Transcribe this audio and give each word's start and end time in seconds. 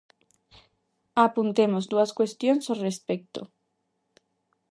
Apuntemos 1.27 1.83
dúas 1.91 2.11
cuestións 2.17 2.63
ao 2.67 2.79
respecto. 2.87 3.41